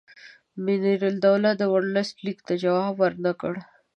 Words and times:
منیرالدوله 0.63 1.51
د 1.57 1.63
ورلسټ 1.73 2.15
لیک 2.25 2.39
ته 2.47 2.53
جواب 2.63 2.93
ورنه 3.01 3.31
کړ. 3.41 3.53